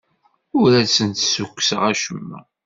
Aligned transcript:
Ur 0.59 0.69
as-d-ssukkseɣ 0.83 1.81
acemma. 1.91 2.39